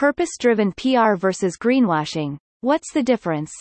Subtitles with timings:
[0.00, 2.38] Purpose-driven PR versus greenwashing.
[2.62, 3.52] What's the difference?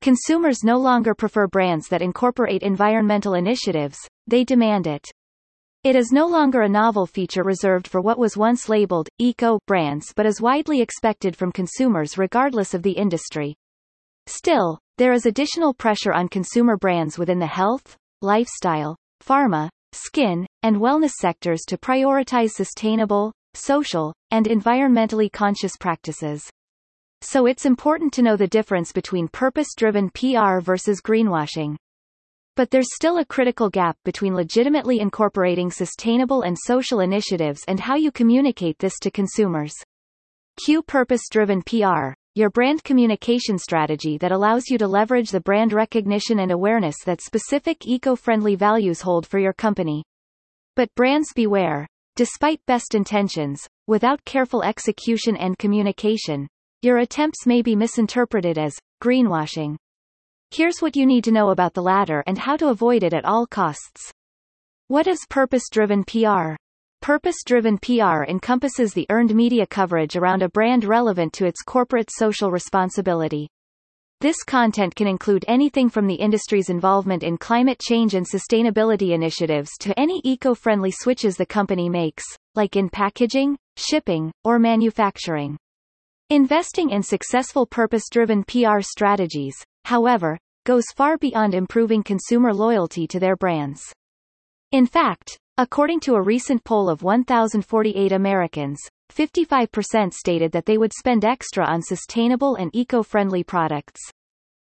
[0.00, 3.98] Consumers no longer prefer brands that incorporate environmental initiatives,
[4.28, 5.04] they demand it.
[5.82, 10.12] It is no longer a novel feature reserved for what was once labeled eco brands
[10.14, 13.56] but is widely expected from consumers regardless of the industry.
[14.28, 18.94] Still, there is additional pressure on consumer brands within the health, lifestyle,
[19.26, 26.48] pharma, skin, and wellness sectors to prioritize sustainable, social, and environmentally conscious practices.
[27.22, 31.76] So it's important to know the difference between purpose-driven PR versus greenwashing.
[32.56, 37.96] But there's still a critical gap between legitimately incorporating sustainable and social initiatives and how
[37.96, 39.74] you communicate this to consumers.
[40.64, 46.40] Cue purpose-driven PR, your brand communication strategy that allows you to leverage the brand recognition
[46.40, 50.02] and awareness that specific eco-friendly values hold for your company.
[50.76, 51.86] But brands beware.
[52.20, 56.46] Despite best intentions, without careful execution and communication,
[56.82, 59.76] your attempts may be misinterpreted as greenwashing.
[60.50, 63.24] Here's what you need to know about the latter and how to avoid it at
[63.24, 64.12] all costs.
[64.88, 66.56] What is purpose-driven PR?
[67.00, 72.50] Purpose-driven PR encompasses the earned media coverage around a brand relevant to its corporate social
[72.50, 73.48] responsibility.
[74.20, 79.70] This content can include anything from the industry's involvement in climate change and sustainability initiatives
[79.80, 82.22] to any eco-friendly switches the company makes,
[82.54, 85.56] like in packaging, shipping, or manufacturing.
[86.28, 93.36] Investing in successful purpose-driven PR strategies, however, goes far beyond improving consumer loyalty to their
[93.36, 93.90] brands.
[94.70, 98.80] In fact, according to a recent poll of 1,048 Americans,
[99.12, 104.00] 55% stated that they would spend extra on sustainable and eco-friendly products.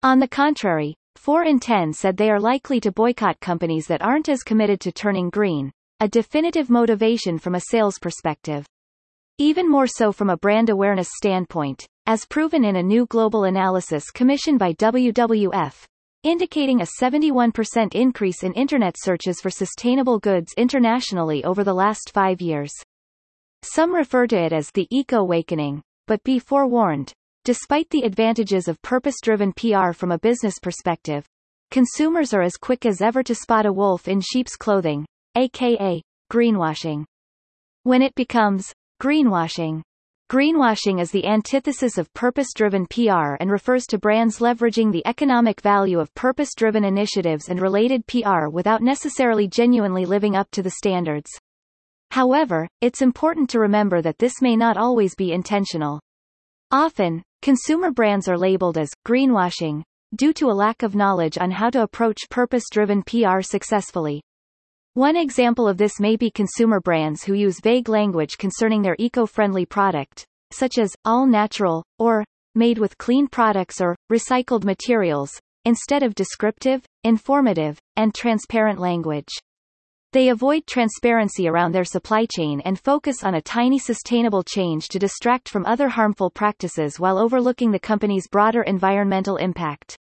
[0.03, 4.29] On the contrary, 4 in 10 said they are likely to boycott companies that aren't
[4.29, 8.65] as committed to turning green, a definitive motivation from a sales perspective.
[9.37, 14.11] Even more so from a brand awareness standpoint, as proven in a new global analysis
[14.11, 15.85] commissioned by WWF,
[16.23, 22.41] indicating a 71% increase in Internet searches for sustainable goods internationally over the last five
[22.41, 22.73] years.
[23.63, 27.13] Some refer to it as the eco-awakening, but be forewarned.
[27.45, 31.25] Despite the advantages of purpose-driven PR from a business perspective,
[31.71, 35.07] consumers are as quick as ever to spot a wolf in sheep's clothing,
[35.37, 37.05] aka greenwashing.
[37.85, 39.83] When it becomes greenwashing,
[40.31, 45.99] Greenwashing is the antithesis of purpose-driven PR and refers to brands leveraging the economic value
[45.99, 51.29] of purpose-driven initiatives and related PR without necessarily genuinely living up to the standards.
[52.13, 55.99] However, it's important to remember that this may not always be intentional.
[56.71, 59.83] Often, consumer brands are labeled as greenwashing
[60.15, 64.23] due to a lack of knowledge on how to approach purpose-driven PR successfully.
[65.01, 69.65] One example of this may be consumer brands who use vague language concerning their eco-friendly
[69.65, 72.23] product, such as, all natural, or,
[72.55, 79.31] made with clean products or, recycled materials, instead of descriptive, informative, and transparent language.
[80.13, 84.99] They avoid transparency around their supply chain and focus on a tiny sustainable change to
[84.99, 89.97] distract from other harmful practices while overlooking the company's broader environmental impact.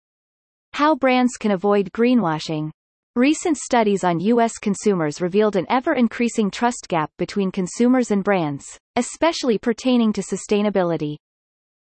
[0.74, 2.72] How brands can avoid greenwashing.
[3.16, 4.60] Recent studies on U.S.
[4.60, 11.16] consumers revealed an ever-increasing trust gap between consumers and brands, especially pertaining to sustainability.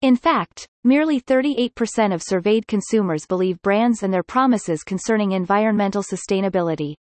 [0.01, 6.95] In fact, merely 38% of surveyed consumers believe brands and their promises concerning environmental sustainability.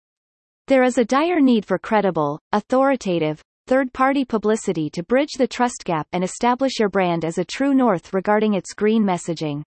[0.66, 6.08] There is a dire need for credible, authoritative, third-party publicity to bridge the trust gap
[6.12, 9.62] and establish your brand as a true north regarding its green messaging.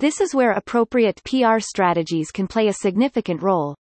[0.00, 3.74] This is where appropriate PR strategies can play a significant role.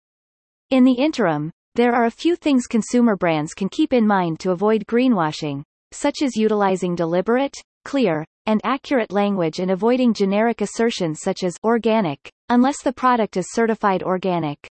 [0.70, 4.52] In the interim, there are a few things consumer brands can keep in mind to
[4.52, 11.42] avoid greenwashing, such as utilizing deliberate, clear, and accurate language and avoiding generic assertions such
[11.42, 14.68] as organic, unless the product is certified organic.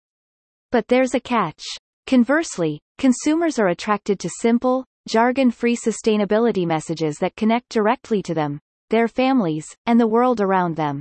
[0.72, 1.62] But there's a catch.
[2.08, 8.58] Conversely, consumers are attracted to simple, jargon-free sustainability messages that connect directly to them,
[8.90, 11.00] their families, and the world around them.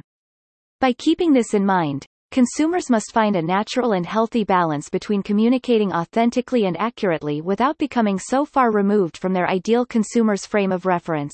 [0.79, 5.91] By keeping this in mind, consumers must find a natural and healthy balance between communicating
[5.91, 11.33] authentically and accurately without becoming so far removed from their ideal consumer's frame of reference.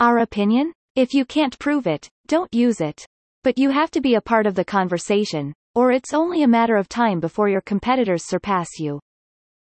[0.00, 0.72] Our opinion?
[0.96, 3.06] If you can't prove it, don't use it.
[3.42, 6.76] But you have to be a part of the conversation, or it's only a matter
[6.76, 9.00] of time before your competitors surpass you.